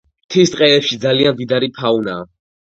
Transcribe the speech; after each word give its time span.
მთის 0.25 0.53
ტყეებშიძალიან 0.55 1.37
მდიდარი 1.37 1.71
ფაუნაა. 1.79 2.29